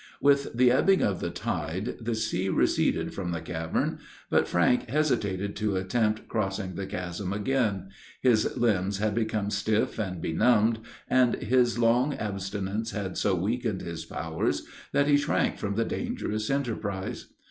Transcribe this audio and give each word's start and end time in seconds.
With 0.19 0.53
the 0.57 0.71
ebbing 0.71 1.03
of 1.03 1.19
the 1.19 1.29
tide, 1.29 1.97
the 2.01 2.15
sea 2.15 2.49
receded 2.49 3.13
from 3.13 3.29
the 3.29 3.39
cavern; 3.39 3.99
but 4.31 4.47
Frank 4.47 4.89
hesitated 4.89 5.55
to 5.57 5.75
attempt 5.75 6.27
crossing 6.27 6.73
the 6.73 6.87
chasm 6.87 7.31
again; 7.31 7.89
his 8.19 8.57
limbs 8.57 8.97
had 8.97 9.13
become 9.13 9.51
stiff 9.51 9.99
and 9.99 10.19
benumbed, 10.19 10.79
and 11.07 11.35
his 11.35 11.77
long 11.77 12.15
abstinence 12.15 12.89
had 12.89 13.15
so 13.15 13.35
weakened 13.35 13.81
his 13.81 14.03
powers 14.03 14.65
that 14.91 15.07
he 15.07 15.17
shrank 15.17 15.59
from 15.59 15.75
the 15.75 15.85
dangerous 15.85 16.49
enterprise. 16.49 17.27